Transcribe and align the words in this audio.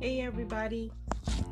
Hey, 0.00 0.20
everybody, 0.20 0.92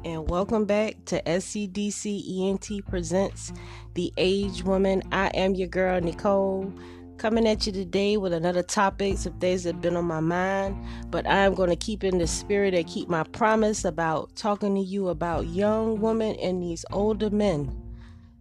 and 0.05 0.31
welcome 0.31 0.67
back 0.67 1.05
to 1.07 1.21
SCDC 1.23 2.43
ENT 2.43 2.87
Presents 2.87 3.53
The 3.95 4.13
Average 4.17 4.63
Woman. 4.63 5.03
I 5.11 5.27
am 5.35 5.57
your 5.57 5.67
girl, 5.67 6.01
Nicole, 6.01 6.73
coming 7.17 7.49
at 7.49 7.67
you 7.67 7.73
today 7.73 8.17
with 8.17 8.33
another 8.33 8.63
topic, 8.63 9.19
some 9.19 9.37
things 9.41 9.65
that 9.65 9.75
have 9.75 9.83
been 9.83 9.97
on 9.97 10.05
my 10.05 10.21
mind. 10.21 10.77
But 11.11 11.27
I 11.27 11.39
am 11.39 11.55
going 11.55 11.71
to 11.71 11.77
keep 11.77 12.05
in 12.05 12.19
the 12.19 12.29
spirit 12.29 12.73
and 12.73 12.87
keep 12.87 13.09
my 13.09 13.25
promise 13.25 13.85
about 13.85 14.37
talking 14.37 14.77
to 14.77 14.81
you 14.81 15.09
about 15.09 15.49
young 15.49 16.01
women 16.01 16.37
and 16.37 16.63
these 16.63 16.85
older 16.93 17.31
men 17.31 17.86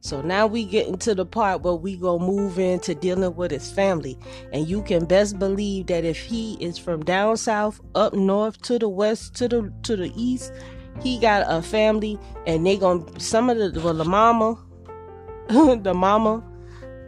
so 0.05 0.21
now 0.21 0.45
we 0.45 0.65
get 0.65 0.87
into 0.87 1.15
the 1.15 1.25
part 1.25 1.63
where 1.63 1.73
we 1.73 1.97
go 1.97 2.19
move 2.19 2.59
into 2.59 2.93
dealing 2.93 3.35
with 3.35 3.49
his 3.49 3.71
family. 3.71 4.19
And 4.53 4.67
you 4.67 4.83
can 4.83 5.05
best 5.05 5.39
believe 5.39 5.87
that 5.87 6.05
if 6.05 6.15
he 6.15 6.63
is 6.63 6.77
from 6.77 7.03
down 7.03 7.37
south, 7.37 7.81
up 7.95 8.13
north 8.13 8.61
to 8.63 8.77
the 8.77 8.87
west 8.87 9.33
to 9.37 9.47
the 9.47 9.73
to 9.81 9.95
the 9.95 10.13
east, 10.15 10.53
he 11.01 11.17
got 11.17 11.43
a 11.47 11.59
family. 11.59 12.19
And 12.45 12.63
they 12.63 12.77
gonna 12.77 13.19
some 13.19 13.49
of 13.49 13.57
the 13.57 13.81
well 13.81 13.95
the 13.95 14.05
mama 14.05 14.63
the 15.47 15.93
mama 15.95 16.43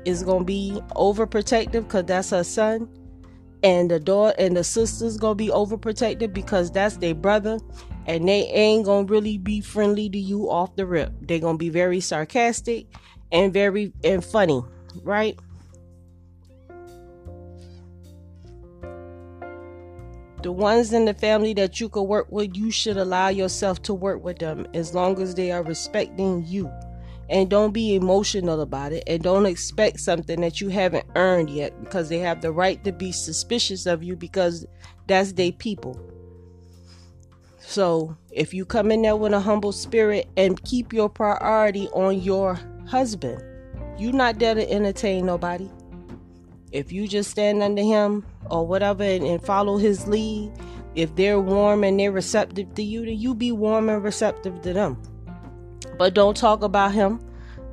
is 0.03 0.23
gonna 0.23 0.43
be 0.43 0.81
overprotective 0.95 1.83
because 1.83 2.05
that's 2.05 2.31
her 2.31 2.43
son. 2.43 2.89
And 3.61 3.91
the 3.91 3.99
daughter 3.99 4.33
and 4.39 4.57
the 4.57 4.63
sister's 4.63 5.17
gonna 5.17 5.35
be 5.35 5.49
overprotective 5.49 6.33
because 6.33 6.71
that's 6.71 6.97
their 6.97 7.13
brother 7.13 7.59
and 8.07 8.27
they 8.27 8.47
ain't 8.47 8.85
gonna 8.85 9.05
really 9.05 9.37
be 9.37 9.61
friendly 9.61 10.09
to 10.09 10.17
you 10.17 10.49
off 10.49 10.75
the 10.75 10.85
rip. 10.85 11.13
They're 11.21 11.39
gonna 11.39 11.57
be 11.57 11.69
very 11.69 11.99
sarcastic 11.99 12.87
and 13.31 13.53
very 13.53 13.91
and 14.03 14.23
funny, 14.23 14.63
right? 15.03 15.37
The 20.43 20.51
ones 20.51 20.93
in 20.93 21.05
the 21.05 21.13
family 21.13 21.53
that 21.55 21.81
you 21.81 21.89
could 21.89 22.03
work 22.03 22.27
with, 22.31 22.55
you 22.55 22.71
should 22.71 22.95
allow 22.95 23.27
yourself 23.27 23.81
to 23.83 23.93
work 23.93 24.23
with 24.23 24.39
them 24.39 24.65
as 24.73 24.93
long 24.93 25.21
as 25.21 25.35
they 25.35 25.51
are 25.51 25.63
respecting 25.63 26.45
you. 26.47 26.71
And 27.29 27.49
don't 27.49 27.73
be 27.73 27.95
emotional 27.95 28.61
about 28.61 28.93
it. 28.93 29.03
And 29.07 29.21
don't 29.21 29.45
expect 29.45 29.99
something 29.99 30.39
that 30.39 30.61
you 30.61 30.69
haven't 30.69 31.05
earned 31.15 31.49
yet 31.49 31.77
because 31.83 32.07
they 32.07 32.19
have 32.19 32.41
the 32.41 32.53
right 32.53 32.81
to 32.85 32.93
be 32.93 33.11
suspicious 33.11 33.85
of 33.85 34.03
you 34.03 34.15
because 34.15 34.65
that's 35.07 35.33
their 35.33 35.51
people. 35.51 35.99
So 37.69 38.15
if 38.31 38.53
you 38.53 38.63
come 38.63 38.91
in 38.91 39.01
there 39.01 39.17
with 39.17 39.33
a 39.33 39.41
humble 39.41 39.73
spirit 39.73 40.29
and 40.37 40.63
keep 40.63 40.93
your 40.93 41.09
priority 41.09 41.89
on 41.89 42.21
your 42.21 42.57
husband, 42.87 43.43
you're 43.99 44.13
not 44.13 44.39
there 44.39 44.55
to 44.55 44.71
entertain 44.71 45.25
nobody. 45.25 45.69
If 46.71 46.93
you 46.93 47.09
just 47.09 47.29
stand 47.29 47.61
under 47.61 47.81
him 47.81 48.25
or 48.49 48.65
whatever 48.65 49.03
and, 49.03 49.25
and 49.25 49.43
follow 49.43 49.75
his 49.75 50.07
lead, 50.07 50.53
if 50.95 51.13
they're 51.17 51.41
warm 51.41 51.83
and 51.83 51.99
they're 51.99 52.13
receptive 52.13 52.73
to 52.75 52.83
you, 52.83 53.05
then 53.05 53.19
you 53.19 53.35
be 53.35 53.51
warm 53.51 53.89
and 53.89 54.01
receptive 54.01 54.61
to 54.61 54.71
them. 54.71 55.01
But 55.97 56.13
don't 56.13 56.37
talk 56.37 56.63
about 56.63 56.93
him. 56.93 57.19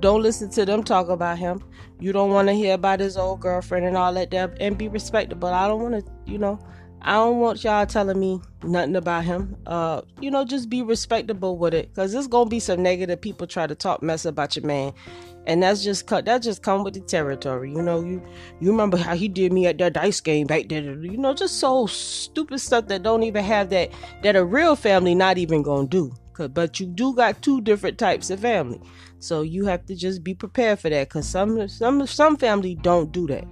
Don't 0.00 0.22
listen 0.22 0.50
to 0.50 0.66
them 0.66 0.82
talk 0.82 1.08
about 1.08 1.38
him. 1.38 1.62
You 2.00 2.10
don't 2.12 2.30
want 2.30 2.48
to 2.48 2.54
hear 2.54 2.74
about 2.74 2.98
his 2.98 3.16
old 3.16 3.38
girlfriend 3.38 3.86
and 3.86 3.96
all 3.96 4.12
that. 4.14 4.34
And 4.58 4.76
be 4.76 4.88
respectable. 4.88 5.50
I 5.50 5.68
don't 5.68 5.80
want 5.80 6.04
to, 6.04 6.12
you 6.26 6.36
know, 6.36 6.58
I 7.06 7.12
don't 7.16 7.38
want 7.38 7.62
y'all 7.62 7.84
telling 7.84 8.18
me 8.18 8.40
nothing 8.62 8.96
about 8.96 9.24
him. 9.24 9.56
Uh, 9.66 10.00
you 10.22 10.30
know, 10.30 10.42
just 10.42 10.70
be 10.70 10.80
respectable 10.80 11.58
with 11.58 11.74
it, 11.74 11.94
cause 11.94 12.12
there's 12.12 12.26
gonna 12.26 12.48
be 12.48 12.60
some 12.60 12.82
negative 12.82 13.20
people 13.20 13.46
try 13.46 13.66
to 13.66 13.74
talk 13.74 14.02
mess 14.02 14.24
about 14.24 14.56
your 14.56 14.64
man, 14.64 14.94
and 15.46 15.62
that's 15.62 15.84
just 15.84 16.06
cut. 16.06 16.24
That 16.24 16.38
just 16.40 16.62
come 16.62 16.82
with 16.82 16.94
the 16.94 17.00
territory. 17.00 17.70
You 17.70 17.82
know, 17.82 18.02
you 18.02 18.22
you 18.58 18.70
remember 18.70 18.96
how 18.96 19.14
he 19.14 19.28
did 19.28 19.52
me 19.52 19.66
at 19.66 19.76
that 19.78 19.92
dice 19.92 20.18
game 20.22 20.46
back 20.46 20.70
there. 20.70 20.82
You 20.82 21.18
know, 21.18 21.34
just 21.34 21.60
so 21.60 21.84
stupid 21.84 22.58
stuff 22.58 22.88
that 22.88 23.02
don't 23.02 23.22
even 23.22 23.44
have 23.44 23.68
that 23.68 23.90
that 24.22 24.34
a 24.34 24.42
real 24.42 24.74
family 24.74 25.14
not 25.14 25.36
even 25.36 25.62
gonna 25.62 25.86
do. 25.86 26.10
Cause, 26.32 26.48
But 26.48 26.80
you 26.80 26.86
do 26.86 27.14
got 27.14 27.42
two 27.42 27.60
different 27.60 27.98
types 27.98 28.30
of 28.30 28.40
family, 28.40 28.80
so 29.18 29.42
you 29.42 29.66
have 29.66 29.84
to 29.86 29.94
just 29.94 30.24
be 30.24 30.32
prepared 30.32 30.80
for 30.80 30.88
that. 30.88 31.10
Cause 31.10 31.28
some 31.28 31.68
some 31.68 32.06
some 32.06 32.38
family 32.38 32.76
don't 32.76 33.12
do 33.12 33.26
that. 33.26 33.44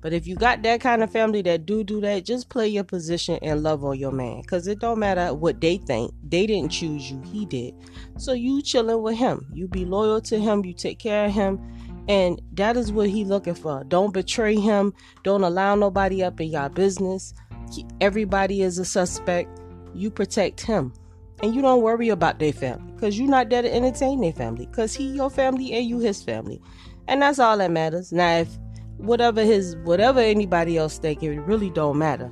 But 0.00 0.12
if 0.12 0.26
you 0.26 0.36
got 0.36 0.62
that 0.62 0.80
kind 0.80 1.02
of 1.02 1.10
family 1.10 1.42
that 1.42 1.66
do 1.66 1.82
do 1.82 2.00
that, 2.02 2.24
just 2.24 2.48
play 2.48 2.68
your 2.68 2.84
position 2.84 3.38
and 3.42 3.62
love 3.62 3.84
on 3.84 3.98
your 3.98 4.12
man. 4.12 4.42
Cause 4.44 4.66
it 4.66 4.78
don't 4.78 4.98
matter 4.98 5.34
what 5.34 5.60
they 5.60 5.78
think. 5.78 6.14
They 6.22 6.46
didn't 6.46 6.70
choose 6.70 7.10
you, 7.10 7.20
he 7.22 7.46
did. 7.46 7.74
So 8.16 8.32
you 8.32 8.62
chilling 8.62 9.02
with 9.02 9.16
him. 9.16 9.46
You 9.52 9.66
be 9.66 9.84
loyal 9.84 10.20
to 10.22 10.38
him. 10.38 10.64
You 10.64 10.72
take 10.72 10.98
care 10.98 11.26
of 11.26 11.32
him. 11.32 11.60
And 12.08 12.40
that 12.54 12.76
is 12.76 12.90
what 12.90 13.10
he 13.10 13.24
looking 13.24 13.54
for. 13.54 13.84
Don't 13.84 14.14
betray 14.14 14.56
him. 14.56 14.94
Don't 15.24 15.44
allow 15.44 15.74
nobody 15.74 16.22
up 16.22 16.40
in 16.40 16.48
your 16.48 16.68
business. 16.70 17.34
Everybody 18.00 18.62
is 18.62 18.78
a 18.78 18.84
suspect. 18.84 19.60
You 19.94 20.10
protect 20.10 20.60
him. 20.60 20.94
And 21.42 21.54
you 21.54 21.60
don't 21.60 21.82
worry 21.82 22.08
about 22.08 22.38
their 22.38 22.52
family. 22.52 22.92
Because 22.92 23.18
you're 23.18 23.28
not 23.28 23.50
there 23.50 23.62
to 23.62 23.72
entertain 23.72 24.20
their 24.20 24.32
family. 24.32 24.66
Because 24.66 24.94
he 24.94 25.08
your 25.08 25.28
family 25.28 25.72
and 25.72 25.86
you 25.86 25.98
his 25.98 26.22
family. 26.22 26.62
And 27.08 27.20
that's 27.20 27.38
all 27.38 27.58
that 27.58 27.70
matters. 27.70 28.10
Now 28.10 28.38
if 28.38 28.48
whatever 28.98 29.42
his 29.42 29.76
whatever 29.84 30.20
anybody 30.20 30.76
else 30.76 30.98
think 30.98 31.22
it 31.22 31.40
really 31.40 31.70
don't 31.70 31.98
matter. 31.98 32.30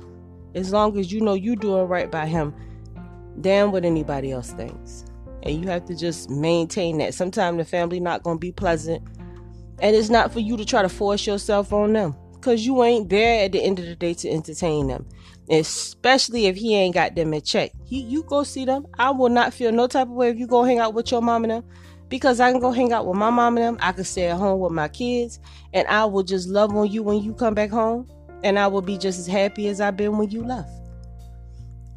As 0.55 0.71
long 0.71 0.97
as 0.97 1.11
you 1.11 1.21
know 1.21 1.33
you 1.33 1.55
doing 1.55 1.87
right 1.87 2.11
by 2.11 2.25
him 2.25 2.53
damn 3.41 3.71
what 3.71 3.85
anybody 3.85 4.31
else 4.31 4.51
thinks. 4.51 5.05
And 5.43 5.61
you 5.61 5.69
have 5.69 5.85
to 5.85 5.95
just 5.95 6.29
maintain 6.29 6.97
that. 6.97 7.13
Sometimes 7.13 7.57
the 7.57 7.65
family 7.65 7.99
not 7.99 8.23
gonna 8.23 8.39
be 8.39 8.51
pleasant 8.51 9.03
and 9.79 9.95
it's 9.95 10.09
not 10.09 10.33
for 10.33 10.39
you 10.39 10.57
to 10.57 10.65
try 10.65 10.81
to 10.81 10.89
force 10.89 11.27
yourself 11.27 11.71
on 11.71 11.93
them 11.93 12.15
because 12.33 12.65
you 12.65 12.83
ain't 12.83 13.09
there 13.09 13.45
at 13.45 13.51
the 13.51 13.61
end 13.61 13.79
of 13.79 13.85
the 13.85 13.95
day 13.95 14.13
to 14.15 14.29
entertain 14.29 14.87
them. 14.87 15.07
Especially 15.49 16.47
if 16.47 16.57
he 16.57 16.75
ain't 16.75 16.93
got 16.93 17.15
them 17.15 17.33
in 17.33 17.41
check. 17.41 17.71
He, 17.85 18.01
you 18.01 18.23
go 18.23 18.43
see 18.43 18.65
them. 18.65 18.85
I 18.97 19.11
will 19.11 19.29
not 19.29 19.53
feel 19.53 19.71
no 19.71 19.87
type 19.87 20.07
of 20.07 20.13
way 20.13 20.29
if 20.29 20.37
you 20.37 20.47
go 20.47 20.63
hang 20.63 20.79
out 20.79 20.93
with 20.93 21.11
your 21.11 21.21
mom 21.21 21.45
and 21.45 21.51
them 21.51 21.63
because 22.09 22.39
I 22.39 22.51
can 22.51 22.61
go 22.61 22.71
hang 22.71 22.93
out 22.93 23.05
with 23.05 23.17
my 23.17 23.29
mom 23.29 23.57
and 23.57 23.65
them. 23.65 23.77
I 23.81 23.91
can 23.91 24.03
stay 24.03 24.27
at 24.27 24.37
home 24.37 24.59
with 24.59 24.71
my 24.71 24.87
kids, 24.87 25.39
and 25.73 25.87
I 25.87 26.05
will 26.05 26.23
just 26.23 26.47
love 26.47 26.75
on 26.75 26.91
you 26.91 27.03
when 27.03 27.21
you 27.21 27.33
come 27.33 27.53
back 27.53 27.69
home, 27.69 28.07
and 28.43 28.57
I 28.57 28.67
will 28.67 28.81
be 28.81 28.97
just 28.97 29.19
as 29.19 29.27
happy 29.27 29.67
as 29.67 29.81
I've 29.81 29.97
been 29.97 30.17
when 30.17 30.29
you 30.29 30.43
left. 30.43 30.69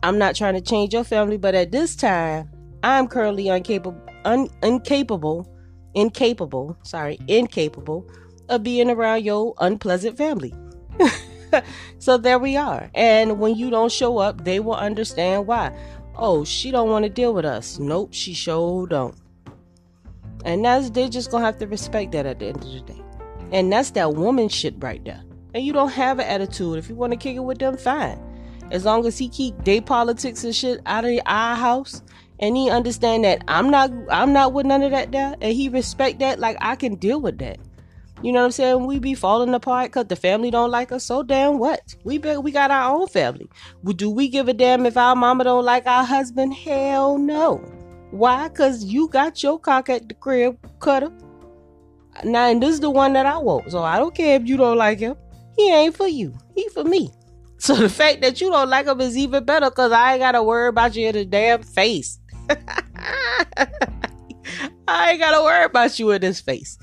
I'm 0.03 0.19
not 0.19 0.35
trying 0.35 0.55
to 0.55 0.61
change 0.61 0.95
your 0.95 1.05
family, 1.05 1.37
but 1.37 1.55
at 1.55 1.73
this 1.73 1.95
time, 1.95 2.51
I'm 2.83 3.07
currently 3.07 3.49
incapable, 3.49 4.01
un, 4.25 4.49
incapable, 4.63 5.47
incapable, 5.95 6.77
sorry, 6.83 7.19
incapable 7.29 8.09
of 8.49 8.63
being 8.63 8.91
around 8.91 9.25
your 9.25 9.55
unpleasant 9.61 10.17
family. 10.17 10.55
so 11.99 12.17
there 12.17 12.39
we 12.39 12.57
are. 12.57 12.91
And 12.95 13.39
when 13.39 13.57
you 13.57 13.71
don't 13.71 13.93
show 13.93 14.19
up, 14.19 14.45
they 14.45 14.61
will 14.61 14.75
understand 14.75 15.47
why. 15.47 15.77
Oh, 16.17 16.45
she 16.45 16.71
don't 16.71 16.89
want 16.89 17.05
to 17.05 17.11
deal 17.11 17.35
with 17.35 17.45
us. 17.45 17.79
Nope, 17.79 18.11
she 18.13 18.33
sure 18.33 18.87
don't. 18.87 19.15
And 20.45 20.65
that's 20.65 20.91
they 20.91 21.09
just 21.09 21.31
gonna 21.31 21.45
have 21.45 21.59
to 21.59 21.67
respect 21.67 22.13
that 22.13 22.27
at 22.27 22.39
the 22.39 22.47
end 22.47 22.57
of 22.57 22.73
the 22.73 22.81
day. 22.81 22.95
Mm-hmm. 22.95 23.49
And 23.55 23.73
that's 23.73 23.91
that 23.93 24.15
woman 24.15 24.49
shit 24.49 24.75
right 24.79 25.05
there. 25.05 25.23
And 25.55 25.65
you 25.65 25.73
don't 25.73 25.91
have 25.91 26.19
an 26.19 26.27
attitude. 26.27 26.79
If 26.79 26.89
you 26.89 26.95
want 26.95 27.13
to 27.13 27.17
kick 27.17 27.37
it 27.37 27.41
with 27.41 27.59
them, 27.59 27.77
fine. 27.77 28.19
As 28.71 28.85
long 28.85 29.05
as 29.07 29.19
he 29.19 29.29
keep 29.29 29.65
day 29.65 29.81
politics 29.81 30.45
and 30.45 30.55
shit 30.55 30.81
out 30.87 31.05
of 31.05 31.19
our 31.27 31.57
house, 31.57 32.03
and 32.39 32.57
he 32.57 32.71
understand 32.71 33.25
that 33.25 33.43
I'm 33.49 33.71
not 33.71 33.91
I'm 34.11 34.33
not 34.33 34.53
with 34.53 34.67
none 34.67 34.83
of 34.83 34.93
that 34.93 35.13
there, 35.13 35.35
and 35.41 35.53
he 35.53 35.69
respect 35.69 36.21
that, 36.21 36.39
like 36.39 36.57
I 36.61 36.77
can 36.77 36.95
deal 36.97 37.21
with 37.21 37.39
that. 37.39 37.59
You 38.23 38.33
know 38.33 38.41
what 38.41 38.47
I'm 38.47 38.53
saying? 38.53 38.87
We 38.87 38.99
be 38.99 39.15
falling 39.15 39.55
apart 39.55 39.91
because 39.91 40.07
the 40.07 40.17
family 40.17 40.51
don't 40.51 40.71
like 40.71 40.93
us. 40.93 41.05
So 41.05 41.23
damn 41.23 41.59
what? 41.59 41.81
We 42.05 42.19
be, 42.19 42.37
we 42.37 42.53
got 42.53 42.71
our 42.71 42.95
own 42.95 43.09
family. 43.09 43.49
Do 43.97 44.11
we 44.11 44.29
give 44.29 44.47
a 44.47 44.53
damn 44.53 44.85
if 44.85 44.99
our 44.99 45.17
mama 45.17 45.45
don't 45.45 45.65
like 45.65 45.87
our 45.87 46.05
husband? 46.05 46.53
Hell 46.53 47.17
no. 47.17 47.65
Why? 48.11 48.49
Cause 48.49 48.85
you 48.85 49.09
got 49.09 49.43
your 49.43 49.59
cock 49.59 49.89
at 49.89 50.09
the 50.09 50.15
crib, 50.15 50.59
cutter. 50.81 51.13
Now, 52.25 52.49
and 52.49 52.63
this 52.63 52.71
is 52.71 52.81
the 52.81 52.91
one 52.91 53.13
that 53.13 53.27
I 53.27 53.39
want. 53.39 53.71
So 53.71 53.83
I 53.83 53.99
don't 53.99 54.15
care 54.15 54.37
if 54.37 54.47
you 54.47 54.57
don't 54.57 54.77
like 54.77 54.99
him. 54.99 55.17
He 55.57 55.73
ain't 55.73 55.97
for 55.97 56.09
you. 56.09 56.37
He 56.55 56.69
for 56.71 56.85
me. 56.85 57.11
So 57.59 57.75
the 57.75 57.89
fact 57.89 58.23
that 58.23 58.41
you 58.41 58.51
don't 58.51 58.71
like 58.71 58.87
him 58.87 59.01
is 59.01 59.17
even 59.17 59.45
better 59.45 59.71
because 59.71 59.93
I 59.93 60.13
ain't 60.13 60.21
gotta 60.21 60.43
worry 60.43 60.69
about 60.69 60.97
you 60.97 61.09
in 61.09 61.15
the 61.15 61.25
damn 61.25 61.63
face. 61.63 62.19
I 64.89 65.11
ain't 65.11 65.21
gotta 65.21 65.43
worry 65.43 65.65
about 65.65 65.99
you 65.99 66.11
in 66.11 66.21
this 66.21 66.41
face. 66.41 66.79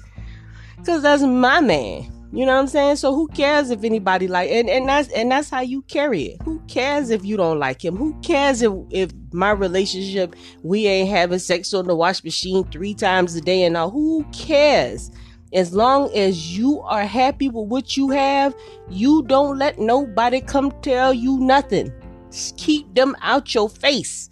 Cause 0.86 1.02
that's 1.02 1.24
my 1.24 1.60
man. 1.60 2.12
You 2.34 2.46
know 2.46 2.54
what 2.54 2.60
I'm 2.60 2.68
saying? 2.68 2.98
So 2.98 3.16
who 3.16 3.28
cares 3.30 3.70
if 3.70 3.84
anybody 3.84 4.28
like 4.28 4.52
and, 4.52 4.70
and 4.70 4.88
that's 4.88 5.10
and 5.10 5.32
that's 5.32 5.50
how 5.50 5.62
you 5.62 5.82
carry 5.84 6.24
it. 6.24 6.42
Who 6.44 6.60
cares 6.68 7.10
if 7.10 7.24
you 7.24 7.38
don't 7.38 7.60
like 7.60 7.84
him? 7.84 7.96
Who 7.96 8.14
cares 8.22 8.62
if 8.62 8.74
if 8.90 9.12
my 9.32 9.52
relationship 9.52 10.36
we 10.62 10.88
ain't 10.88 11.10
having 11.10 11.40
sex 11.40 11.74
on 11.74 11.88
the 11.88 11.96
wash 11.96 12.24
machine 12.24 12.66
three 12.66 12.94
times 12.94 13.36
a 13.36 13.42
day 13.42 13.64
and 13.64 13.78
all? 13.78 13.90
Who 13.90 14.26
cares? 14.34 15.10
As 15.54 15.74
long 15.74 16.14
as 16.14 16.58
you 16.58 16.82
are 16.82 17.06
happy 17.06 17.48
with 17.48 17.70
what 17.70 17.96
you 17.96 18.10
have, 18.10 18.54
you 18.90 19.24
don't 19.24 19.58
let 19.58 19.80
nobody 19.80 20.42
come 20.42 20.72
tell 20.82 21.14
you 21.14 21.40
nothing. 21.40 21.94
Just 22.30 22.58
keep 22.58 22.94
them 22.94 23.16
out 23.22 23.54
your 23.54 23.70
face 23.70 24.30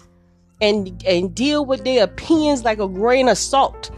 and 0.61 1.01
and 1.07 1.33
deal 1.33 1.65
with 1.65 1.85
their 1.85 2.03
opinions 2.03 2.65
like 2.65 2.79
a 2.79 2.87
grain 2.87 3.29
of 3.29 3.37
salt 3.37 3.91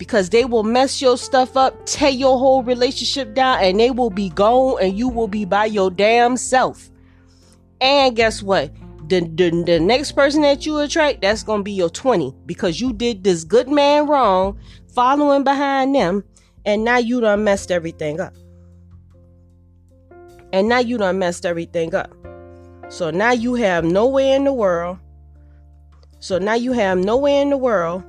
because 0.00 0.30
they 0.30 0.46
will 0.46 0.62
mess 0.62 1.02
your 1.02 1.18
stuff 1.18 1.58
up, 1.58 1.84
tear 1.84 2.08
your 2.08 2.38
whole 2.38 2.62
relationship 2.62 3.34
down, 3.34 3.58
and 3.60 3.78
they 3.78 3.90
will 3.90 4.08
be 4.08 4.30
gone 4.30 4.78
and 4.80 4.98
you 4.98 5.10
will 5.10 5.28
be 5.28 5.44
by 5.44 5.66
your 5.66 5.90
damn 5.90 6.38
self. 6.38 6.90
And 7.82 8.16
guess 8.16 8.42
what? 8.42 8.72
the, 9.10 9.20
the, 9.34 9.50
the 9.64 9.80
next 9.80 10.12
person 10.12 10.40
that 10.42 10.64
you 10.64 10.78
attract, 10.78 11.20
that's 11.20 11.42
gonna 11.42 11.64
be 11.64 11.72
your 11.72 11.90
20 11.90 12.32
because 12.46 12.80
you 12.80 12.92
did 12.92 13.24
this 13.24 13.44
good 13.44 13.68
man 13.68 14.06
wrong, 14.06 14.58
following 14.94 15.44
behind 15.44 15.94
them, 15.94 16.24
and 16.64 16.84
now 16.84 16.96
you 16.96 17.20
done 17.20 17.44
messed 17.44 17.70
everything 17.70 18.20
up. 18.20 18.32
And 20.52 20.68
now 20.68 20.78
you 20.78 20.96
done 20.96 21.18
messed 21.18 21.44
everything 21.44 21.94
up. 21.94 22.14
So 22.88 23.10
now 23.10 23.32
you 23.32 23.54
have 23.54 23.84
nowhere 23.84 24.34
in 24.36 24.44
the 24.44 24.52
world. 24.52 24.98
So 26.20 26.38
now 26.38 26.54
you 26.54 26.72
have 26.72 26.98
nowhere 26.98 27.42
in 27.42 27.50
the 27.50 27.56
world 27.56 28.04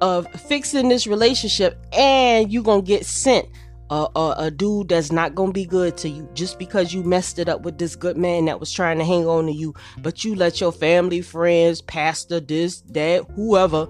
of 0.00 0.26
fixing 0.32 0.88
this 0.88 1.06
relationship, 1.06 1.78
and 1.92 2.52
you 2.52 2.62
gonna 2.62 2.82
get 2.82 3.04
sent 3.04 3.46
a, 3.90 4.06
a, 4.14 4.34
a, 4.38 4.50
dude 4.50 4.90
that's 4.90 5.10
not 5.10 5.34
gonna 5.34 5.52
be 5.52 5.64
good 5.64 5.96
to 5.96 6.08
you 6.08 6.28
just 6.34 6.58
because 6.58 6.92
you 6.92 7.02
messed 7.02 7.38
it 7.38 7.48
up 7.48 7.62
with 7.62 7.78
this 7.78 7.96
good 7.96 8.16
man 8.16 8.44
that 8.44 8.60
was 8.60 8.72
trying 8.72 8.98
to 8.98 9.04
hang 9.04 9.26
on 9.26 9.46
to 9.46 9.52
you, 9.52 9.74
but 9.98 10.24
you 10.24 10.34
let 10.34 10.60
your 10.60 10.72
family, 10.72 11.22
friends, 11.22 11.80
pastor, 11.80 12.40
this, 12.40 12.82
that, 12.82 13.24
whoever 13.34 13.88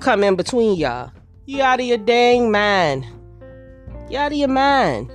come 0.00 0.22
in 0.22 0.36
between 0.36 0.76
y'all. 0.76 1.10
You 1.46 1.62
out 1.62 1.80
of 1.80 1.86
your 1.86 1.98
dang 1.98 2.52
mind. 2.52 3.06
You 4.08 4.18
out 4.18 4.32
of 4.32 4.38
your 4.38 4.48
mind. 4.48 5.10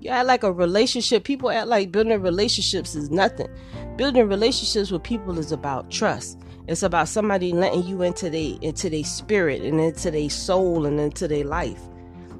You 0.00 0.10
act 0.10 0.26
like 0.26 0.42
a 0.42 0.52
relationship. 0.52 1.24
People 1.24 1.50
act 1.50 1.66
like 1.66 1.90
building 1.90 2.20
relationships 2.20 2.94
is 2.94 3.10
nothing. 3.10 3.48
Building 3.96 4.28
relationships 4.28 4.90
with 4.90 5.02
people 5.02 5.38
is 5.38 5.52
about 5.52 5.90
trust. 5.90 6.38
It's 6.66 6.82
about 6.82 7.08
somebody 7.08 7.52
letting 7.52 7.84
you 7.84 8.02
into 8.02 8.30
their 8.30 8.56
into 8.62 8.88
their 8.88 9.04
spirit 9.04 9.62
and 9.62 9.80
into 9.80 10.10
their 10.10 10.30
soul 10.30 10.86
and 10.86 10.98
into 10.98 11.28
their 11.28 11.44
life. 11.44 11.80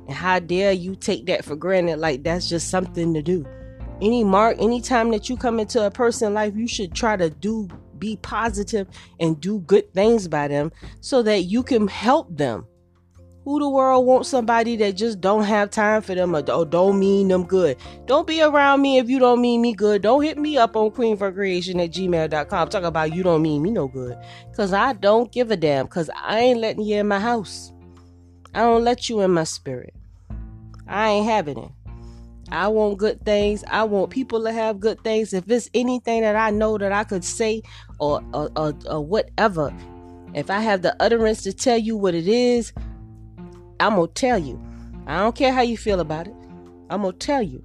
And 0.06 0.14
how 0.14 0.38
dare 0.38 0.72
you 0.72 0.96
take 0.96 1.26
that 1.26 1.44
for 1.44 1.56
granted 1.56 1.98
like 1.98 2.22
that's 2.22 2.48
just 2.48 2.70
something 2.70 3.12
to 3.14 3.22
do. 3.22 3.46
Any 4.00 4.24
mark, 4.24 4.56
anytime 4.60 5.10
that 5.10 5.28
you 5.28 5.36
come 5.36 5.60
into 5.60 5.84
a 5.84 5.90
person's 5.90 6.34
life, 6.34 6.54
you 6.56 6.66
should 6.66 6.94
try 6.94 7.16
to 7.16 7.30
do 7.30 7.68
be 7.98 8.16
positive 8.16 8.88
and 9.20 9.40
do 9.40 9.60
good 9.60 9.92
things 9.94 10.28
by 10.28 10.48
them 10.48 10.72
so 11.00 11.22
that 11.22 11.44
you 11.44 11.62
can 11.62 11.88
help 11.88 12.34
them. 12.36 12.66
Who 13.44 13.58
the 13.58 13.68
world 13.68 14.06
wants 14.06 14.30
somebody 14.30 14.74
that 14.76 14.92
just 14.92 15.20
don't 15.20 15.44
have 15.44 15.70
time 15.70 16.00
for 16.00 16.14
them 16.14 16.34
or, 16.34 16.42
don't 16.42 16.98
mean 16.98 17.28
them 17.28 17.44
good? 17.44 17.76
Don't 18.06 18.26
be 18.26 18.40
around 18.40 18.80
me 18.80 18.96
if 18.96 19.10
you 19.10 19.18
don't 19.18 19.42
mean 19.42 19.60
me 19.60 19.74
good. 19.74 20.00
Don't 20.00 20.22
hit 20.22 20.38
me 20.38 20.56
up 20.56 20.76
on 20.76 20.90
queenforcreation 20.90 21.82
at 21.84 21.90
gmail.com. 21.90 22.68
Talk 22.70 22.84
about 22.84 23.14
you 23.14 23.22
don't 23.22 23.42
mean 23.42 23.60
me 23.60 23.70
no 23.70 23.86
good. 23.86 24.16
Cause 24.56 24.72
I 24.72 24.94
don't 24.94 25.30
give 25.30 25.50
a 25.50 25.58
damn. 25.58 25.86
Cause 25.88 26.08
I 26.16 26.38
ain't 26.38 26.60
letting 26.60 26.84
you 26.84 26.96
in 26.96 27.06
my 27.06 27.20
house. 27.20 27.70
I 28.54 28.60
don't 28.60 28.82
let 28.82 29.10
you 29.10 29.20
in 29.20 29.32
my 29.32 29.44
spirit. 29.44 29.94
I 30.88 31.10
ain't 31.10 31.26
having 31.26 31.58
it. 31.58 31.70
I 32.50 32.68
want 32.68 32.96
good 32.96 33.24
things. 33.26 33.62
I 33.70 33.84
want 33.84 34.10
people 34.10 34.42
to 34.44 34.52
have 34.52 34.80
good 34.80 35.02
things. 35.04 35.34
If 35.34 35.50
it's 35.50 35.68
anything 35.74 36.22
that 36.22 36.36
I 36.36 36.48
know 36.48 36.78
that 36.78 36.92
I 36.92 37.04
could 37.04 37.24
say 37.24 37.62
or, 37.98 38.22
or, 38.32 38.50
or, 38.56 38.74
or 38.88 39.04
whatever, 39.04 39.74
if 40.32 40.50
I 40.50 40.60
have 40.60 40.80
the 40.80 40.96
utterance 40.98 41.42
to 41.42 41.52
tell 41.52 41.78
you 41.78 41.96
what 41.96 42.14
it 42.14 42.26
is, 42.26 42.72
I'm 43.80 43.96
going 43.96 44.08
to 44.08 44.14
tell 44.14 44.38
you. 44.38 44.60
I 45.06 45.18
don't 45.18 45.34
care 45.34 45.52
how 45.52 45.62
you 45.62 45.76
feel 45.76 46.00
about 46.00 46.28
it. 46.28 46.34
I'm 46.90 47.02
going 47.02 47.12
to 47.12 47.18
tell 47.18 47.42
you. 47.42 47.62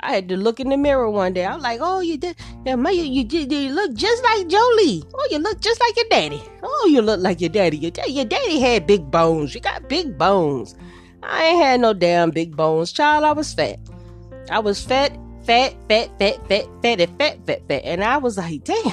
I 0.00 0.12
had 0.12 0.28
to 0.28 0.36
look 0.36 0.60
in 0.60 0.68
the 0.68 0.76
mirror 0.76 1.10
one 1.10 1.32
day. 1.32 1.44
I'm 1.44 1.60
like, 1.60 1.80
"Oh, 1.82 1.98
you 1.98 2.16
did, 2.16 2.36
yeah, 2.64 2.76
you, 2.76 3.26
you, 3.28 3.40
you 3.40 3.70
look 3.72 3.94
just 3.94 4.22
like 4.22 4.46
Jolie. 4.46 5.02
Oh, 5.12 5.28
you 5.30 5.38
look 5.38 5.60
just 5.60 5.80
like 5.80 5.96
your 5.96 6.06
daddy. 6.08 6.40
Oh, 6.62 6.88
you 6.88 7.02
look 7.02 7.20
like 7.20 7.40
your 7.40 7.50
daddy. 7.50 7.78
Your, 7.78 7.90
your 8.06 8.24
daddy 8.24 8.60
had 8.60 8.86
big 8.86 9.10
bones. 9.10 9.54
You 9.56 9.60
got 9.60 9.88
big 9.88 10.16
bones. 10.16 10.76
I 11.24 11.46
ain't 11.46 11.62
had 11.64 11.80
no 11.80 11.94
damn 11.94 12.30
big 12.30 12.56
bones, 12.56 12.92
child. 12.92 13.24
I 13.24 13.32
was 13.32 13.52
fat. 13.52 13.80
I 14.50 14.60
was 14.60 14.82
fat, 14.84 15.18
fat, 15.42 15.74
fat, 15.88 16.16
fat, 16.18 16.48
fat, 16.48 16.66
fat, 16.80 17.00
and 17.00 17.18
fat, 17.18 17.38
fat, 17.44 17.62
fat, 17.68 17.82
and 17.84 18.04
I 18.04 18.18
was 18.18 18.38
like, 18.38 18.62
damn. 18.62 18.92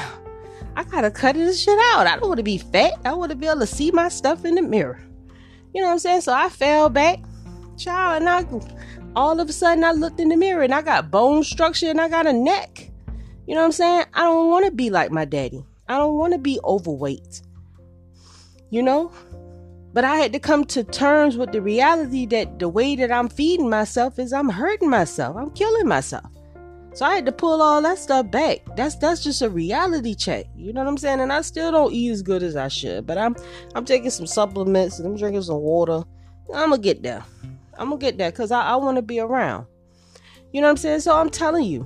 I 0.75 0.83
gotta 0.83 1.11
cut 1.11 1.35
this 1.35 1.61
shit 1.61 1.77
out. 1.93 2.07
I 2.07 2.17
don't 2.17 2.27
want 2.27 2.39
to 2.39 2.43
be 2.43 2.57
fat. 2.57 2.93
I 3.05 3.13
want 3.13 3.29
to 3.29 3.37
be 3.37 3.47
able 3.47 3.61
to 3.61 3.67
see 3.67 3.91
my 3.91 4.09
stuff 4.09 4.43
in 4.43 4.55
the 4.55 4.61
mirror. 4.61 4.99
You 5.75 5.81
know 5.81 5.87
what 5.87 5.93
I'm 5.93 5.99
saying? 5.99 6.21
So 6.21 6.31
I 6.31 6.47
fell 6.47 6.87
back, 6.87 7.19
child, 7.77 8.21
and 8.21 8.29
I 8.29 8.45
all 9.13 9.41
of 9.41 9.49
a 9.49 9.51
sudden 9.51 9.83
I 9.83 9.91
looked 9.91 10.21
in 10.21 10.29
the 10.29 10.37
mirror 10.37 10.63
and 10.63 10.73
I 10.73 10.81
got 10.81 11.11
bone 11.11 11.43
structure 11.43 11.89
and 11.89 11.99
I 11.99 12.07
got 12.07 12.25
a 12.25 12.31
neck. 12.31 12.89
You 13.45 13.55
know 13.55 13.59
what 13.59 13.65
I'm 13.65 13.71
saying? 13.73 14.05
I 14.13 14.21
don't 14.21 14.49
want 14.49 14.63
to 14.63 14.71
be 14.71 14.89
like 14.89 15.11
my 15.11 15.25
daddy. 15.25 15.65
I 15.89 15.97
don't 15.97 16.15
want 16.15 16.31
to 16.31 16.39
be 16.39 16.61
overweight. 16.63 17.41
You 18.69 18.83
know? 18.83 19.11
But 19.91 20.05
I 20.05 20.15
had 20.15 20.31
to 20.31 20.39
come 20.39 20.63
to 20.65 20.83
terms 20.85 21.35
with 21.35 21.51
the 21.51 21.61
reality 21.61 22.25
that 22.27 22.57
the 22.57 22.69
way 22.69 22.95
that 22.95 23.11
I'm 23.11 23.27
feeding 23.27 23.69
myself 23.69 24.17
is 24.17 24.31
I'm 24.31 24.49
hurting 24.49 24.89
myself. 24.89 25.35
I'm 25.35 25.51
killing 25.51 25.89
myself. 25.89 26.31
So 26.95 27.03
I 27.03 27.13
had 27.13 27.25
to 27.25 27.33
pull 27.33 27.61
all 27.61 27.81
that 27.81 27.97
stuff 27.97 28.31
back. 28.31 28.59
That's 28.77 28.95
that's 28.95 29.21
just 29.21 29.41
a 29.41 29.49
reality 29.49 30.15
check. 30.15 30.45
You 30.55 30.71
know 30.71 30.81
what 30.81 30.87
I'm 30.87 30.97
saying? 30.97 31.19
And 31.19 31.33
I 31.33 31.41
still 31.41 31.69
don't 31.69 31.91
eat 31.91 32.09
as 32.09 32.21
good 32.21 32.41
as 32.41 32.55
I 32.55 32.69
should. 32.69 33.05
But 33.05 33.17
I'm 33.17 33.35
I'm 33.75 33.83
taking 33.83 34.09
some 34.09 34.25
supplements 34.25 34.97
and 34.97 35.05
I'm 35.05 35.17
drinking 35.17 35.41
some 35.41 35.59
water. 35.59 36.05
I'm 36.53 36.69
gonna 36.69 36.77
get 36.77 37.03
there. 37.03 37.21
I'm 37.77 37.89
gonna 37.89 37.99
get 37.99 38.17
there 38.17 38.31
because 38.31 38.49
I, 38.49 38.61
I 38.61 38.75
want 38.77 38.95
to 38.95 39.01
be 39.01 39.19
around. 39.19 39.65
You 40.53 40.61
know 40.61 40.67
what 40.67 40.71
I'm 40.71 40.77
saying? 40.77 41.01
So 41.01 41.13
I'm 41.17 41.29
telling 41.29 41.65
you. 41.65 41.85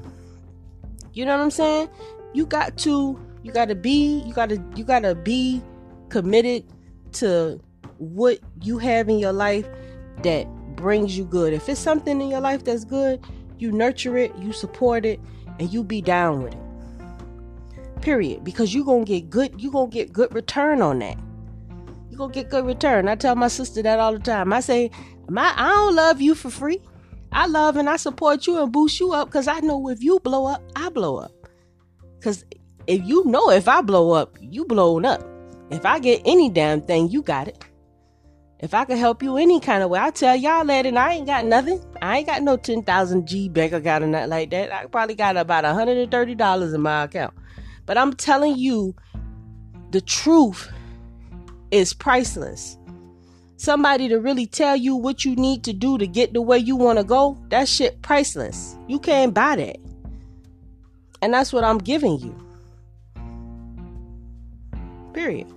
You 1.13 1.25
know 1.25 1.35
what 1.35 1.43
I'm 1.43 1.49
saying? 1.49 1.89
You 2.35 2.45
got 2.45 2.77
to 2.77 3.19
you 3.41 3.51
gotta 3.51 3.73
be 3.73 4.21
you 4.27 4.33
gotta 4.33 4.63
you 4.75 4.83
gotta 4.83 5.15
be 5.15 5.63
committed 6.09 6.65
to 7.13 7.59
what 7.97 8.37
you 8.61 8.77
have 8.77 9.09
in 9.09 9.17
your 9.17 9.33
life 9.33 9.67
that 10.21 10.45
brings 10.75 11.17
you 11.17 11.25
good. 11.25 11.51
If 11.51 11.67
it's 11.67 11.79
something 11.79 12.21
in 12.21 12.29
your 12.29 12.41
life 12.41 12.63
that's 12.63 12.85
good, 12.85 13.25
you 13.61 13.71
nurture 13.71 14.17
it, 14.17 14.35
you 14.37 14.53
support 14.53 15.05
it, 15.05 15.19
and 15.59 15.71
you 15.71 15.83
be 15.83 16.01
down 16.01 16.43
with 16.43 16.53
it. 16.53 18.01
Period. 18.01 18.43
Because 18.43 18.73
you're 18.73 18.85
gonna 18.85 19.05
get 19.05 19.29
good, 19.29 19.59
you're 19.61 19.71
gonna 19.71 19.89
get 19.89 20.13
good 20.13 20.33
return 20.33 20.81
on 20.81 20.99
that. 20.99 21.17
You're 22.09 22.17
gonna 22.17 22.33
get 22.33 22.49
good 22.49 22.65
return. 22.65 23.07
I 23.07 23.15
tell 23.15 23.35
my 23.35 23.47
sister 23.47 23.81
that 23.81 23.99
all 23.99 24.13
the 24.13 24.19
time. 24.19 24.53
I 24.53 24.59
say, 24.61 24.89
my 25.27 25.53
I 25.55 25.69
don't 25.69 25.95
love 25.95 26.21
you 26.21 26.35
for 26.35 26.49
free. 26.49 26.81
I 27.31 27.45
love 27.45 27.77
and 27.77 27.89
I 27.89 27.97
support 27.97 28.47
you 28.47 28.61
and 28.61 28.71
boost 28.71 28.99
you 28.99 29.13
up 29.13 29.27
because 29.27 29.47
I 29.47 29.59
know 29.59 29.89
if 29.89 30.01
you 30.01 30.19
blow 30.19 30.45
up, 30.45 30.63
I 30.75 30.89
blow 30.89 31.17
up. 31.17 31.31
Cause 32.21 32.43
if 32.87 33.05
you 33.05 33.23
know 33.25 33.51
if 33.51 33.67
I 33.67 33.81
blow 33.81 34.11
up, 34.11 34.37
you 34.41 34.65
blown 34.65 35.05
up. 35.05 35.23
If 35.69 35.85
I 35.85 35.99
get 35.99 36.21
any 36.25 36.49
damn 36.49 36.81
thing, 36.81 37.09
you 37.09 37.21
got 37.21 37.47
it. 37.47 37.63
If 38.59 38.73
I 38.73 38.83
can 38.85 38.97
help 38.97 39.21
you 39.23 39.37
any 39.37 39.59
kind 39.59 39.83
of 39.83 39.89
way, 39.89 39.99
I 39.99 40.09
tell 40.09 40.35
y'all 40.35 40.65
that, 40.65 40.85
and 40.85 40.97
I 40.97 41.13
ain't 41.13 41.27
got 41.27 41.45
nothing. 41.45 41.81
I 42.01 42.17
ain't 42.17 42.27
got 42.27 42.43
no 42.43 42.57
10,000 42.57 43.27
G 43.27 43.49
bank 43.49 43.73
account 43.73 44.03
or 44.03 44.07
nothing 44.07 44.29
like 44.29 44.49
that. 44.51 44.73
I 44.73 44.85
probably 44.85 45.15
got 45.15 45.37
about 45.37 45.63
$130 45.63 46.73
in 46.73 46.81
my 46.81 47.03
account. 47.03 47.33
But 47.85 47.97
I'm 47.97 48.13
telling 48.13 48.57
you, 48.57 48.95
the 49.91 50.01
truth 50.01 50.71
is 51.71 51.93
priceless. 51.93 52.77
Somebody 53.57 54.07
to 54.07 54.19
really 54.19 54.45
tell 54.45 54.75
you 54.75 54.95
what 54.95 55.25
you 55.25 55.35
need 55.35 55.63
to 55.65 55.73
do 55.73 55.97
to 55.97 56.07
get 56.07 56.33
the 56.33 56.41
way 56.41 56.57
you 56.57 56.77
want 56.77 56.97
to 56.99 57.03
go, 57.03 57.37
that 57.49 57.67
shit 57.67 58.01
priceless. 58.01 58.77
You 58.87 58.99
can't 58.99 59.33
buy 59.33 59.57
that. 59.57 59.77
And 61.21 61.33
that's 61.33 61.51
what 61.51 61.65
I'm 61.65 61.79
giving 61.79 62.17
you. 62.19 62.35
Period. 65.13 65.51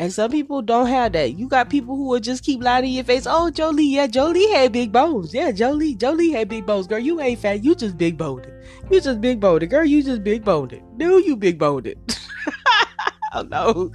And 0.00 0.10
some 0.10 0.30
people 0.30 0.62
don't 0.62 0.86
have 0.86 1.12
that. 1.12 1.38
You 1.38 1.46
got 1.46 1.68
people 1.68 1.94
who 1.94 2.04
will 2.04 2.20
just 2.20 2.42
keep 2.42 2.62
lying 2.62 2.86
in 2.86 2.92
your 2.92 3.04
face. 3.04 3.26
Oh, 3.28 3.50
Jolie, 3.50 3.84
yeah, 3.84 4.06
Jolie 4.06 4.50
had 4.50 4.72
big 4.72 4.92
bones. 4.92 5.34
Yeah, 5.34 5.52
Jolie, 5.52 5.94
Jolie 5.94 6.30
had 6.30 6.48
big 6.48 6.64
bones. 6.64 6.86
Girl, 6.86 6.98
you 6.98 7.20
ain't 7.20 7.38
fat. 7.38 7.62
You 7.62 7.74
just 7.74 7.98
big 7.98 8.16
boned. 8.16 8.50
You 8.90 8.98
just 9.02 9.20
big 9.20 9.40
boned. 9.40 9.68
Girl, 9.68 9.84
you 9.84 10.02
just 10.02 10.24
big 10.24 10.42
boned. 10.42 10.80
Do 10.96 11.18
you 11.18 11.36
big 11.36 11.58
boned? 11.58 11.94
oh 13.34 13.42
no. 13.42 13.92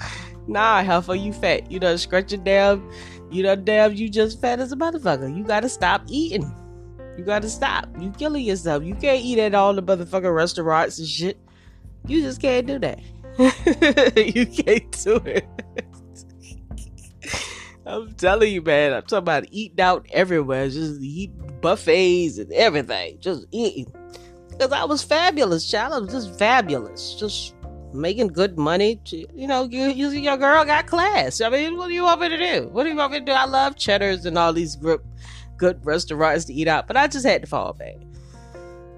Nah, 0.48 0.84
heifer, 0.84 1.16
you 1.16 1.34
fat. 1.34 1.72
You 1.72 1.80
done 1.80 1.98
scratch 1.98 2.32
your 2.32 2.42
damn, 2.44 2.88
you 3.32 3.42
done 3.42 3.66
damn, 3.66 3.94
you 3.94 4.08
just 4.08 4.40
fat 4.40 4.60
as 4.60 4.72
a 4.72 4.76
motherfucker. 4.76 5.36
You 5.36 5.44
gotta 5.44 5.70
stop 5.70 6.04
eating. 6.06 6.56
You 7.18 7.24
gotta 7.24 7.50
stop. 7.50 7.90
You 8.00 8.12
killing 8.12 8.46
yourself. 8.46 8.84
You 8.84 8.94
can't 8.94 9.26
eat 9.26 9.40
at 9.40 9.56
all 9.56 9.74
the 9.74 9.82
motherfucking 9.82 10.36
restaurants 10.36 11.00
and 11.00 11.08
shit. 11.08 11.40
You 12.06 12.22
just 12.22 12.40
can't 12.40 12.68
do 12.68 12.78
that. 12.78 13.00
you 14.16 14.46
can't 14.46 14.92
do 15.04 15.16
it. 15.26 15.48
I'm 17.86 18.14
telling 18.14 18.52
you, 18.52 18.62
man. 18.62 18.94
I'm 18.94 19.04
talking 19.04 19.18
about 19.18 19.46
eating 19.52 19.80
out 19.80 20.06
everywhere, 20.12 20.70
just 20.70 21.02
eat 21.02 21.32
buffets 21.62 22.38
and 22.38 22.52
everything, 22.54 23.18
just 23.20 23.46
eating. 23.52 23.94
Because 24.50 24.72
I 24.72 24.86
was 24.86 25.04
fabulous, 25.04 25.70
child. 25.70 25.94
I 25.94 26.00
was 26.00 26.12
just 26.12 26.40
fabulous, 26.40 27.16
just 27.16 27.54
making 27.94 28.30
good 28.30 28.58
money. 28.58 29.02
To, 29.06 29.18
you 29.36 29.48
know, 29.48 29.64
you, 29.66 29.88
you, 29.88 30.10
your 30.10 30.38
girl 30.38 30.66
got 30.66 30.88
class. 30.88 31.42
I 31.42 31.50
mean, 31.50 31.78
what 31.78 31.88
do 31.88 31.94
you 31.94 32.04
want 32.04 32.22
me 32.22 32.30
to 32.30 32.38
do? 32.38 32.68
What 32.70 32.84
do 32.84 32.90
you 32.90 32.96
want 32.96 33.12
me 33.12 33.20
to 33.20 33.26
do? 33.26 33.32
I 33.32 33.46
love 33.46 33.76
Cheddar's 33.76 34.26
and 34.26 34.38
all 34.38 34.54
these 34.54 34.76
good, 34.76 35.02
good 35.58 35.86
restaurants 35.86 36.46
to 36.46 36.54
eat 36.54 36.68
out, 36.68 36.88
but 36.88 36.98
I 36.98 37.08
just 37.08 37.26
had 37.26 37.42
to 37.42 37.48
fall 37.48 37.74
back. 37.74 37.96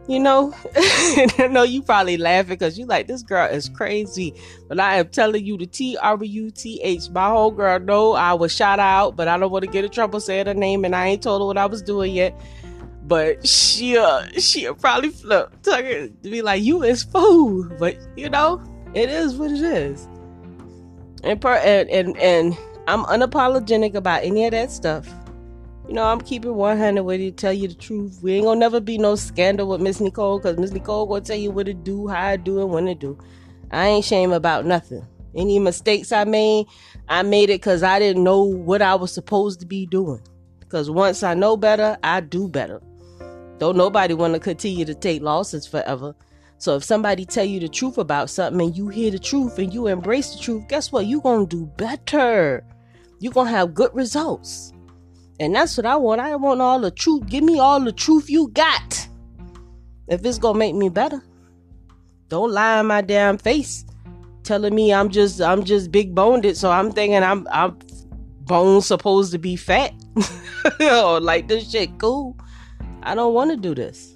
You 0.08 0.20
know, 0.20 0.54
I 0.76 1.50
know 1.52 1.64
you 1.64 1.82
probably 1.82 2.16
laughing 2.16 2.50
because 2.50 2.80
you 2.80 2.86
like 2.86 3.08
this 3.08 3.24
girl 3.24 3.50
is 3.50 3.68
crazy, 3.68 4.34
but 4.70 4.80
I 4.80 4.98
am 4.98 5.10
telling 5.10 5.46
you 5.46 5.58
the 5.58 5.66
T 5.66 5.98
R 6.02 6.24
U 6.24 6.50
T 6.50 6.80
H. 6.82 7.10
My 7.10 7.28
whole 7.28 7.52
girl 7.52 7.78
know 7.80 8.14
I 8.14 8.34
was 8.34 8.56
shot 8.56 8.80
out, 8.80 9.18
but 9.18 9.28
I 9.28 9.38
don't 9.38 9.52
want 9.52 9.66
to 9.66 9.70
get 9.70 9.84
in 9.84 9.92
trouble 9.92 10.22
saying 10.22 10.46
her 10.46 10.54
name, 10.54 10.86
and 10.86 10.96
I 10.96 11.08
ain't 11.08 11.24
told 11.24 11.42
her 11.42 11.46
what 11.46 11.58
I 11.58 11.66
was 11.66 11.82
doing 11.82 12.14
yet. 12.16 12.40
but 13.08 13.48
she'll 13.48 14.04
uh, 14.04 14.28
she'll 14.38 14.76
probably 14.76 15.10
flip 15.10 15.50
to 15.64 16.12
be 16.22 16.42
like, 16.42 16.64
"You 16.64 16.84
is 16.84 17.04
fool," 17.04 17.70
but 17.80 17.98
you 18.16 18.30
know, 18.30 18.62
it 18.94 19.10
is 19.10 19.36
what 19.36 19.52
it 19.52 19.62
is. 19.62 20.08
And 21.24 21.40
per 21.42 21.54
and 21.56 21.90
and, 21.90 22.18
and 22.18 22.58
I'm 22.88 23.04
unapologetic 23.06 23.96
about 23.96 24.24
any 24.24 24.46
of 24.46 24.52
that 24.52 24.72
stuff. 24.72 25.08
You 25.88 25.94
know, 25.94 26.04
I'm 26.04 26.20
keeping 26.20 26.54
100 26.54 27.02
with 27.04 27.22
you, 27.22 27.32
tell 27.32 27.54
you 27.54 27.70
the 27.70 27.74
truth. 27.74 28.20
We 28.22 28.34
ain't 28.34 28.46
gonna 28.46 28.60
never 28.60 28.82
be 28.82 28.98
no 28.98 29.16
scandal 29.16 29.70
with 29.70 29.80
Miss 29.80 30.02
Nicole, 30.02 30.38
cause 30.38 30.58
Miss 30.58 30.72
Nicole 30.72 31.06
gonna 31.06 31.22
tell 31.22 31.38
you 31.38 31.50
what 31.50 31.66
to 31.68 31.74
do, 31.74 32.08
how 32.08 32.32
to 32.32 32.38
do, 32.38 32.60
and 32.60 32.72
when 32.72 32.88
to 32.88 32.96
do. 32.96 33.18
I 33.72 33.88
ain't 33.88 34.04
shame 34.04 34.34
about 34.34 34.66
nothing. 34.66 35.08
Any 35.34 35.60
mistakes 35.60 36.12
I 36.12 36.26
made, 36.26 36.66
I 37.08 37.24
made 37.24 37.50
it 37.50 37.62
cause 37.62 37.84
I 37.84 38.00
didn't 38.00 38.26
know 38.26 38.44
what 38.44 38.82
I 38.82 38.96
was 38.96 39.14
supposed 39.14 39.62
to 39.62 39.66
be 39.66 39.86
doing. 39.86 40.22
Cause 40.68 40.90
once 40.90 41.24
I 41.24 41.34
know 41.36 41.56
better, 41.56 41.98
I 42.04 42.20
do 42.20 42.50
better. 42.50 42.82
Don't 43.58 43.78
nobody 43.78 44.14
want 44.14 44.34
to 44.34 44.42
continue 44.42 44.84
to 44.84 44.94
take 44.94 45.22
losses 45.22 45.66
forever. 45.66 46.14
So 46.58 46.76
if 46.76 46.84
somebody 46.84 47.24
tell 47.24 47.46
you 47.46 47.62
the 47.62 47.70
truth 47.70 47.98
about 47.98 48.30
something 48.30 48.68
and 48.68 48.76
you 48.76 48.90
hear 48.90 49.10
the 49.10 49.20
truth 49.20 49.58
and 49.58 49.74
you 49.74 49.88
embrace 49.88 50.36
the 50.36 50.42
truth, 50.42 50.68
guess 50.68 50.92
what? 50.92 51.06
you 51.06 51.22
going 51.22 51.48
to 51.48 51.56
do 51.56 51.66
better. 51.78 52.66
you 53.20 53.32
going 53.32 53.48
to 53.48 53.54
have 53.54 53.74
good 53.74 53.94
results. 53.94 54.74
And 55.40 55.56
that's 55.56 55.78
what 55.78 55.86
I 55.86 55.96
want. 55.96 56.22
I 56.22 56.36
want 56.36 56.62
all 56.62 56.80
the 56.80 56.92
truth. 56.92 57.28
Give 57.28 57.44
me 57.44 57.60
all 57.60 57.80
the 57.80 57.92
truth 57.92 58.30
you 58.30 58.50
got. 58.50 59.08
If 60.08 60.26
it's 60.26 60.40
to 60.40 60.54
make 60.54 60.76
me 60.76 60.90
better. 60.90 61.24
Don't 62.30 62.52
lie 62.52 62.80
in 62.80 62.88
my 62.88 63.02
damn 63.02 63.38
face 63.38 63.86
telling 64.48 64.74
me 64.74 64.94
I'm 64.94 65.10
just 65.10 65.42
I'm 65.42 65.64
just 65.64 65.92
big 65.92 66.16
boned 66.16 66.46
it, 66.46 66.58
so 66.58 66.72
I'm 66.72 66.92
thinking 66.92 67.22
I'm 67.22 67.48
I'm 67.52 67.78
bone 68.46 68.82
supposed 68.82 69.32
to 69.34 69.38
be 69.38 69.56
fat. 69.56 69.94
or 70.80 70.88
oh, 70.90 71.20
like 71.22 71.48
this 71.48 71.70
shit 71.70 72.00
cool. 72.00 72.36
I 73.04 73.14
don't 73.14 73.34
want 73.34 73.52
to 73.52 73.58
do 73.58 73.76
this. 73.76 74.16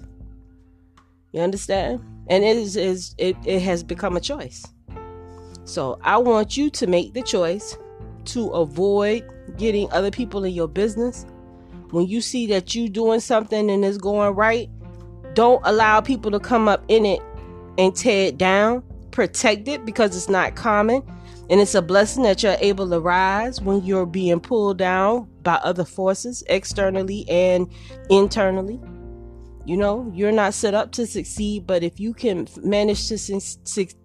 You 1.32 1.40
understand? 1.40 2.00
And 2.28 2.44
it 2.44 2.56
is, 2.56 2.76
is 2.76 3.14
it, 3.18 3.36
it 3.44 3.60
has 3.60 3.82
become 3.82 4.16
a 4.16 4.20
choice. 4.20 4.64
So 5.64 5.98
I 6.02 6.16
want 6.16 6.56
you 6.56 6.70
to 6.70 6.86
make 6.86 7.14
the 7.14 7.22
choice 7.22 7.76
to 8.26 8.48
avoid 8.50 9.24
getting 9.56 9.90
other 9.92 10.10
people 10.10 10.44
in 10.44 10.52
your 10.52 10.68
business. 10.68 11.26
When 11.90 12.06
you 12.06 12.20
see 12.20 12.46
that 12.48 12.74
you 12.74 12.88
doing 12.88 13.20
something 13.20 13.70
and 13.70 13.84
it's 13.84 13.98
going 13.98 14.34
right, 14.34 14.68
don't 15.34 15.60
allow 15.64 16.00
people 16.00 16.30
to 16.30 16.40
come 16.40 16.68
up 16.68 16.84
in 16.88 17.04
it 17.04 17.20
and 17.78 17.94
tear 17.94 18.28
it 18.28 18.38
down. 18.38 18.82
Protect 19.10 19.68
it 19.68 19.84
because 19.84 20.16
it's 20.16 20.28
not 20.28 20.54
common. 20.54 21.02
And 21.50 21.60
it's 21.60 21.74
a 21.74 21.82
blessing 21.82 22.22
that 22.22 22.42
you're 22.42 22.56
able 22.60 22.88
to 22.88 23.00
rise 23.00 23.60
when 23.60 23.84
you're 23.84 24.06
being 24.06 24.40
pulled 24.40 24.78
down 24.78 25.28
by 25.42 25.54
other 25.56 25.84
forces 25.84 26.42
externally 26.48 27.28
and 27.28 27.70
internally. 28.08 28.80
You 29.66 29.76
know, 29.76 30.10
you're 30.14 30.32
not 30.32 30.54
set 30.54 30.74
up 30.74 30.92
to 30.92 31.06
succeed, 31.06 31.66
but 31.66 31.82
if 31.82 32.00
you 32.00 32.14
can 32.14 32.48
manage 32.62 33.08
to 33.08 33.18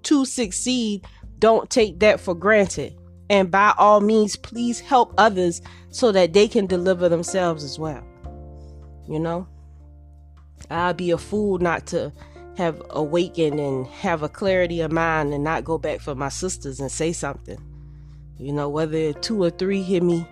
to 0.04 0.25
succeed, 0.25 1.06
don't 1.39 1.70
take 1.70 2.00
that 2.00 2.20
for 2.20 2.36
granted. 2.36 2.96
And 3.29 3.51
by 3.51 3.74
all 3.77 4.00
means, 4.01 4.36
please 4.36 4.79
help 4.79 5.13
others 5.17 5.62
so 5.89 6.12
that 6.12 6.34
they 6.34 6.48
can 6.48 6.65
deliver 6.65 7.10
themselves 7.10 7.63
as 7.63 7.77
well. 7.77 8.03
You 9.07 9.19
know, 9.19 9.48
I'll 10.69 10.93
be 10.93 11.12
a 11.12 11.17
fool 11.17 11.57
not 11.60 11.88
to 11.88 12.12
have 12.57 12.81
awakened 12.89 13.60
and 13.60 13.86
have 13.88 14.24
a 14.24 14.29
clarity 14.29 14.81
of 14.81 14.91
mind 14.91 15.34
and 15.34 15.43
not 15.43 15.63
go 15.63 15.77
back 15.77 16.00
for 16.01 16.15
my 16.15 16.29
sisters 16.29 16.79
and 16.79 16.91
say 16.91 17.13
something. 17.13 17.60
You 18.39 18.51
know, 18.51 18.69
whether 18.69 19.13
two 19.13 19.41
or 19.43 19.50
three 19.50 19.81
hear 19.81 20.01
me, 20.01 20.27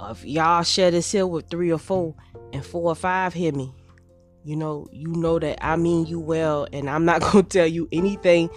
or 0.00 0.10
if 0.10 0.24
y'all 0.24 0.62
share 0.62 0.90
this 0.90 1.10
hill 1.10 1.30
with 1.30 1.48
three 1.48 1.70
or 1.70 1.78
four, 1.78 2.14
and 2.52 2.64
four 2.64 2.90
or 2.90 2.94
five 2.94 3.34
hear 3.34 3.52
me, 3.52 3.72
you 4.44 4.56
know, 4.56 4.88
you 4.92 5.08
know 5.08 5.38
that 5.38 5.62
I 5.64 5.76
mean 5.76 6.06
you 6.06 6.20
well, 6.20 6.66
and 6.72 6.88
I'm 6.88 7.04
not 7.04 7.20
gonna 7.32 7.42
tell 7.42 7.66
you 7.66 7.88
anything. 7.92 8.48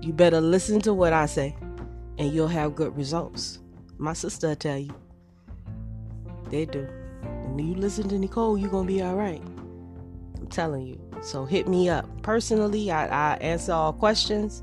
You 0.00 0.12
better 0.12 0.40
listen 0.40 0.80
to 0.82 0.94
what 0.94 1.12
I 1.12 1.26
say, 1.26 1.56
and 2.18 2.32
you'll 2.32 2.48
have 2.48 2.74
good 2.74 2.96
results. 2.96 3.58
My 3.98 4.12
sister 4.12 4.48
will 4.48 4.56
tell 4.56 4.78
you. 4.78 4.94
They 6.50 6.64
do. 6.64 6.88
And 7.22 7.60
you 7.60 7.74
listen 7.74 8.08
to 8.08 8.18
Nicole, 8.18 8.58
you're 8.58 8.70
gonna 8.70 8.86
be 8.86 9.02
all 9.02 9.14
right. 9.14 9.42
I'm 10.36 10.46
telling 10.48 10.86
you. 10.86 11.00
So 11.22 11.44
hit 11.44 11.68
me 11.68 11.88
up. 11.88 12.06
Personally, 12.22 12.90
I, 12.90 13.32
I 13.32 13.36
answer 13.36 13.72
all 13.72 13.92
questions. 13.92 14.62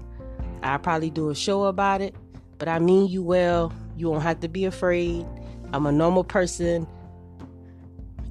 i 0.62 0.78
probably 0.78 1.10
do 1.10 1.30
a 1.30 1.36
show 1.36 1.66
about 1.66 2.02
it. 2.02 2.16
But 2.58 2.68
I 2.68 2.80
mean 2.80 3.08
you 3.08 3.24
well. 3.24 3.74
You 3.98 4.10
won't 4.10 4.24
have 4.24 4.40
to 4.42 4.48
be 4.48 4.66
afraid. 4.66 5.26
I'm 5.74 5.86
a 5.86 5.92
normal 5.92 6.24
person. 6.24 6.88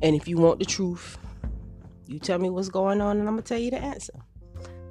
And 0.00 0.16
if 0.16 0.26
you 0.26 0.36
want 0.36 0.58
the 0.58 0.64
truth, 0.64 1.18
you 2.06 2.18
tell 2.18 2.38
me 2.38 2.50
what's 2.50 2.68
going 2.68 3.00
on 3.00 3.18
and 3.18 3.28
I'm 3.28 3.36
to 3.36 3.42
tell 3.42 3.58
you 3.58 3.70
the 3.70 3.78
answer. 3.78 4.14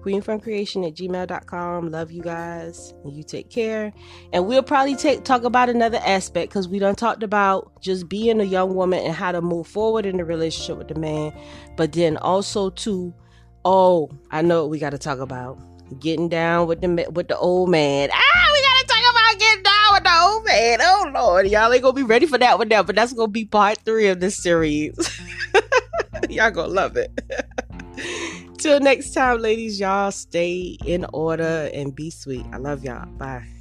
Queen 0.01 0.21
from 0.21 0.39
Creation 0.39 0.83
at 0.83 0.95
gmail.com. 0.95 1.91
Love 1.91 2.11
you 2.11 2.21
guys. 2.21 2.93
You 3.05 3.23
take 3.23 3.49
care. 3.49 3.93
And 4.33 4.47
we'll 4.47 4.63
probably 4.63 4.95
take 4.95 5.23
talk 5.23 5.43
about 5.43 5.69
another 5.69 5.99
aspect 6.05 6.49
because 6.49 6.67
we 6.67 6.79
done 6.79 6.95
talked 6.95 7.23
about 7.23 7.71
just 7.81 8.09
being 8.09 8.41
a 8.41 8.45
young 8.45 8.73
woman 8.73 8.99
and 8.99 9.13
how 9.13 9.31
to 9.31 9.41
move 9.41 9.67
forward 9.67 10.05
in 10.05 10.17
the 10.17 10.25
relationship 10.25 10.77
with 10.77 10.87
the 10.87 10.95
man. 10.95 11.33
But 11.77 11.93
then 11.93 12.17
also 12.17 12.71
too, 12.71 13.13
oh, 13.63 14.09
I 14.31 14.41
know 14.41 14.65
we 14.65 14.79
gotta 14.79 14.97
talk 14.97 15.19
about. 15.19 15.59
Getting 15.99 16.29
down 16.29 16.67
with 16.67 16.79
the 16.79 16.87
with 17.11 17.27
the 17.27 17.37
old 17.37 17.69
man. 17.69 18.09
Ah, 18.13 18.49
we 18.53 18.61
gotta 18.61 18.87
talk 18.87 19.11
about 19.11 19.39
getting 19.39 19.63
down 19.63 19.93
with 19.93 20.03
the 20.03 20.19
old 20.21 20.45
man. 20.45 20.79
Oh 20.81 21.11
Lord, 21.13 21.47
y'all 21.49 21.71
ain't 21.71 21.83
gonna 21.83 21.93
be 21.93 22.03
ready 22.03 22.25
for 22.25 22.37
that 22.37 22.57
one 22.57 22.69
now, 22.69 22.81
but 22.81 22.95
that's 22.95 23.11
gonna 23.11 23.27
be 23.27 23.43
part 23.43 23.77
three 23.79 24.07
of 24.07 24.21
this 24.21 24.37
series. 24.37 24.95
y'all 26.29 26.49
gonna 26.49 26.71
love 26.71 26.95
it. 26.95 27.11
Till 28.61 28.79
next 28.79 29.15
time, 29.15 29.39
ladies, 29.39 29.79
y'all 29.79 30.11
stay 30.11 30.77
in 30.85 31.07
order 31.13 31.71
and 31.73 31.95
be 31.95 32.11
sweet. 32.11 32.45
I 32.53 32.57
love 32.57 32.83
y'all. 32.83 33.07
Bye. 33.17 33.60